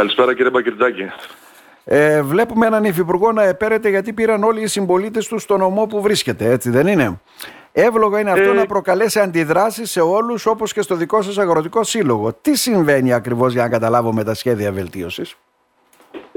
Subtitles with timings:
[0.00, 1.10] Καλησπέρα κύριε Μπακυρτζάκη.
[1.84, 6.00] Ε, βλέπουμε έναν υφυπουργό να επέρεται γιατί πήραν όλοι οι συμπολίτες του στο νομό που
[6.02, 7.20] βρίσκεται, έτσι δεν είναι;
[7.72, 11.84] Εύλογο είναι αυτό Ε, να προκαλέσει αντιδράσεις σε όλους όπως και στο δικό σας αγροτικό
[11.84, 12.32] σύλλογο.
[12.32, 15.36] Τι συμβαίνει ακριβώς για να καταλάβω με τα σχέδια βελτίωσης;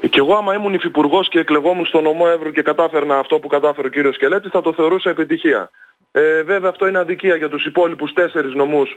[0.09, 3.87] Κι εγώ άμα ήμουν υφυπουργός και εκλεγόμουν στο νομό Εύρου και κατάφερνα αυτό που κατάφερε
[3.87, 5.69] ο κύριος Σκελέτης θα το θεωρούσα επιτυχία.
[6.11, 8.89] Ε, βέβαια αυτό είναι αδικία για τους υπόλοιπους τέσσερις νομούς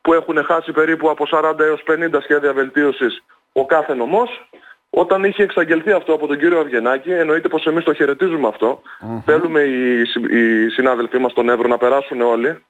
[0.00, 3.22] που έχουν χάσει περίπου από 40 έως 50 σχέδια βελτίωσης
[3.52, 4.48] ο κάθε νομός.
[4.90, 8.82] Όταν είχε εξαγγελθεί αυτό από τον κύριο Αυγενάκη, εννοείται πως εμείς το χαιρετίζουμε αυτό.
[9.24, 12.64] Θέλουμε οι, συ- οι συνάδελφοί μας στον Εύρο να περάσουν όλοι.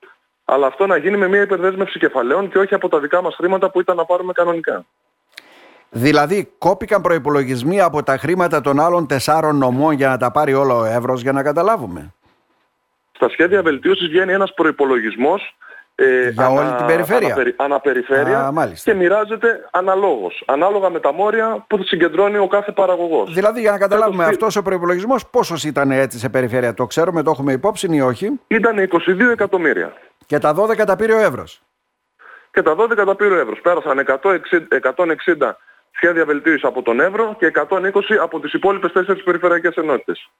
[0.44, 3.70] Αλλά αυτό να γίνει με μια υπερδέσμευση κεφαλαίων και όχι από τα δικά μας χρήματα
[3.70, 4.84] που ήταν να πάρουμε κανονικά.
[5.90, 10.78] Δηλαδή, κόπηκαν προπολογισμοί από τα χρήματα των άλλων τεσσάρων νομών για να τα πάρει όλο
[10.78, 12.14] ο Εύρος για να καταλάβουμε;
[13.12, 15.56] Στα σχέδια βελτίωσης βγαίνει ένας προϋπολογισμός
[15.94, 18.90] ε, Για όλη την περιφέρεια; αναπερι- αναπεριφέρεια Α, μάλιστα.
[18.92, 23.34] και μοιράζεται αναλόγως, ανάλογα με τα μόρια που συγκεντρώνει ο κάθε παραγωγός.
[23.34, 27.22] Δηλαδή, για να καταλάβουμε, Φέτος αυτός ο προπολογισμό πόσος ήταν έτσι σε περιφέρεια, το ξέρουμε,
[27.22, 29.92] το έχουμε υπόψη ή όχι; Ήταν 22 εκατομμύρια
[30.26, 31.62] Και τα 12 τα πήρε ο Εύρος.
[32.50, 33.60] και τα 12 τα πήρε ο Εύρος.
[33.60, 35.56] Πέρασαν 160, 160
[35.90, 40.30] σχέδια βελτίωσης από τον Εύρο και 120 από τις υπόλοιπες τέσσερις περιφερειακές ενότητες.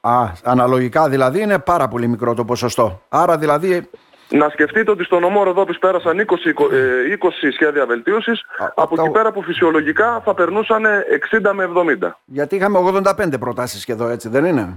[0.00, 3.02] Α, αναλογικά δηλαδή είναι πάρα πολύ μικρό το ποσοστό.
[3.08, 3.90] Άρα δηλαδή
[4.32, 8.96] Να σκεφτείτε ότι στο νομό Ροδόπης πέρασαν 20, εικο- ε, 20 σχέδια βελτίωσης, Α, από
[8.96, 12.18] τα- εκεί πέρα που φυσιολογικά θα περνούσαν 60 με 70.
[12.24, 14.76] γιατί είχαμε 85 προτάσεις και εδώ έτσι δεν είναι;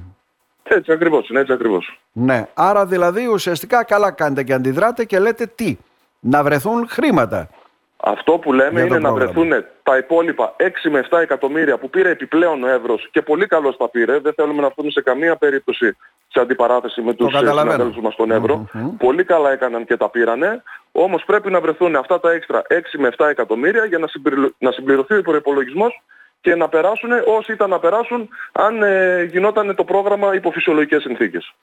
[0.63, 1.99] Έτσι ακριβώς είναι, έτσι ακριβώς.
[2.11, 5.77] Ναι, άρα δηλαδή ουσιαστικά καλά κάνετε και αντιδράτε και λέτε τι,
[6.19, 7.49] να βρεθούν χρήματα.
[7.97, 9.31] Αυτό που λέμε Για το είναι να πρόγραμμα.
[9.33, 13.77] βρεθούν τα υπόλοιπα 6 με 7 εκατομμύρια που πήρε επιπλέον ο Εύρος και πολύ καλώς
[13.77, 14.19] τα πήρε.
[14.19, 17.71] Δεν θέλουμε να έρθουμε σε καμία περίπτωση σε αντιπαράθεση με τους ε, καταλαβαίνω.
[17.71, 18.65] συναδέλφους μας στον Εύρο.
[18.73, 18.97] Μμμ.
[18.97, 20.63] Πολύ καλά έκαναν και τα πήρανε.
[20.91, 24.71] Όμως πρέπει να βρεθούν αυτά τα έξτρα 6 με 7 εκατομμύρια για να, συμπληρω- να
[24.71, 26.01] συμπληρωθεί ο προϋπολογισμός
[26.41, 31.53] και να περάσουν όσοι ήταν να περάσουν αν ε, γινόταν το πρόγραμμα υπό φυσιολογικές συνθήκες.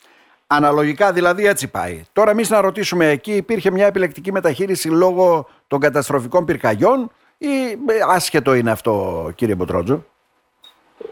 [0.47, 2.03] Αναλογικά δηλαδή έτσι πάει.
[2.13, 7.99] Τώρα εμείς να ρωτήσουμε εκεί υπήρχε μια επιλεκτική μεταχείριση λόγω των καταστροφικών πυρκαγιών ή ε,
[8.07, 10.05] άσχετο είναι αυτό κύριε Μποτρότζο;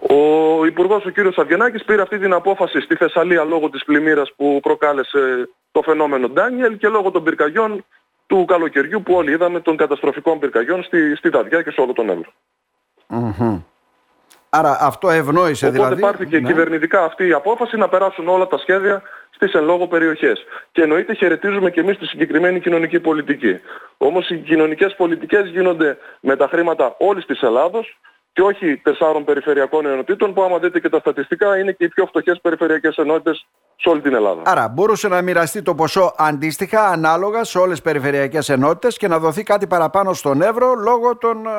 [0.10, 4.60] Ο Υπουργός ο κύριος Αυγενάκης πήρε αυτή την απόφαση στη Θεσσαλία λόγω της πλημμύρας που
[4.62, 7.86] προκάλεσε το φαινόμενο Ντάνιελ και λόγω των πυρκαγιών
[8.28, 12.10] του καλοκαιριού που όλοι είδαμε των καταστροφικών πυρκαγιών στη, στη Δαδιά και σε όλο τον
[12.10, 12.32] Εύρο.
[13.08, 13.62] Μμμ.
[14.50, 16.02] Άρα αυτό ευνόησε Οπότε δηλαδή.
[16.02, 16.48] πάρθηκε Ναι.
[16.48, 19.02] κυβερνητικά αυτή η απόφαση να περάσουν όλα τα σχέδια
[19.40, 20.44] στις εν λόγω περιοχές.
[20.72, 23.60] Και εννοείται χαιρετίζουμε και εμείς τη συγκεκριμένη κοινωνική πολιτική.
[23.98, 28.00] Όμως οι κοινωνικές πολιτικές γίνονται με τα χρήματα όλης της Ελλάδος
[28.34, 32.06] και όχι τεσσάρων περιφερειακών ενωτήτων που άμα δείτε και τα στατιστικά είναι και οι πιο
[32.06, 34.42] φτωχές περιφερειακές ενότητες σε όλη την Ελλάδα.
[34.46, 39.20] Άρα μπορούσε να μοιραστεί το ποσό αντίστοιχα, ανάλογα σε όλες τις περιφερειακές ενότητες και να
[39.20, 41.50] δοθεί κάτι παραπάνω στον Εύρο λόγω των ε,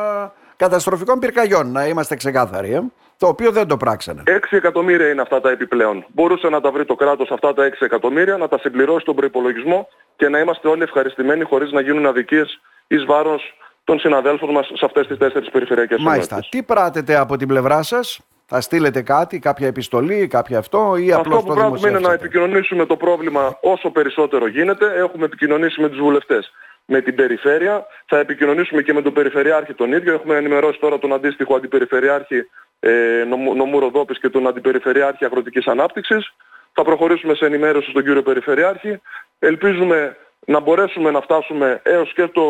[0.64, 1.72] καταστροφικών πυρκαγιών.
[1.72, 2.72] Να είμαστε ξεκάθαροι.
[2.72, 2.80] Ε;
[3.16, 4.22] Το οποίο δεν το πράξανε.
[4.26, 6.04] 6 εκατομμύρια είναι αυτά τα επιπλέον.
[6.14, 9.88] Μπορούσε να τα βρει το κράτος αυτά τα 6 εκατομμύρια, να τα συμπληρώσει στον προϋπολογισμό
[10.16, 13.42] και να είμαστε όλοι ευχαριστημένοι χωρίς να γίνουν αδικίες εις βάρος
[13.84, 16.34] των συναδέλφων μας σε αυτές τις τέσσερις περιφερειακές Μάλιστα.
[16.34, 16.60] ενότητες.
[16.60, 21.36] Τι πράτετε από την πλευρά σας, θα στείλετε κάτι, κάποια επιστολή, κάποια αυτό ή απλώς
[21.36, 24.86] Αυτό το που πράττουμε είναι να δημοσιεύσετε; επικοινωνήσουμε το πρόβλημα όσο περισσότερο γίνεται.
[24.96, 26.52] Έχουμε επικοινωνήσει με τους βουλευτές
[26.84, 27.86] με την περιφέρεια.
[28.06, 30.12] Θα επικοινωνήσουμε και με τον Περιφερειάρχη τον ίδιο.
[30.14, 32.46] Έχουμε ενημερώσει τώρα τον αντίστοιχο Αντιπεριφερειάρχη
[32.80, 36.34] ε, νομού, νομού Ροδόπης και τον Αντιπεριφερειάρχη Αγροτικής Ανάπτυξης.
[36.72, 39.00] Θα προχωρήσουμε σε ενημέρωση στον κύριο Περιφερειάρχη.
[39.38, 42.44] Ελπίζουμε να μπορέσουμε να φτάσουμε έως και το,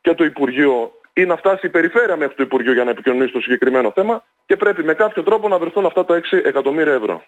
[0.00, 3.40] και το Υπουργείο ή να φτάσει η περιφέρεια μέχρι το Υπουργείο για να επικοινωνήσει το
[3.40, 7.22] συγκεκριμένο θέμα και πρέπει με κάποιο τρόπο να βρεθούν αυτά τα 6 εκατομμύρια ευρώ.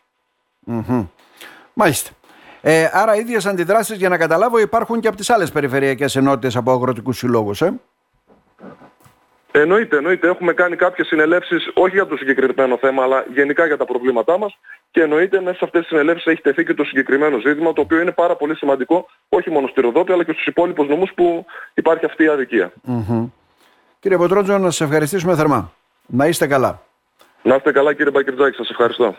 [0.61, 1.07] Μμμ.
[1.73, 2.11] Μάλιστα.
[2.61, 6.73] Ε, άρα ίδιες αντιδράσεις για να καταλάβω υπάρχουν και από τις άλλες περιφερειακές ενότητες από
[6.73, 7.63] αγροτικούς συλλόγους.
[7.63, 7.81] Ε;
[9.53, 10.29] Εννοείται, εννοείται.
[10.29, 14.59] Έχουμε κάνει κάποιες συνελεύσεις, όχι για το συγκεκριμένο θέμα, αλλά γενικά για τα προβλήματά μας.
[14.91, 18.01] Και εννοείται μέσα σε αυτές τις συνελεύσεις έχει τεθεί και το συγκεκριμένο ζήτημα, το οποίο
[18.01, 22.05] είναι πάρα πολύ σημαντικό, όχι μόνο στη Ροδόπη, αλλά και στους υπόλοιπους νομούς που υπάρχει
[22.05, 22.73] αυτή η αδικία.
[22.83, 23.27] Μμμ.
[24.01, 25.73] Κύριε Ποτρότζο, να σας ευχαριστήσουμε θερμά.
[26.07, 26.83] Να είστε καλά.
[27.43, 29.15] Να είστε καλά κύριε Μπακυρτζάκη, σας ευχαριστώ.